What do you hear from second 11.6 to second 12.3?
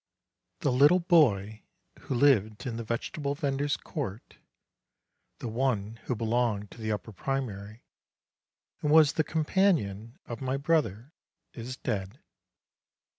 dead.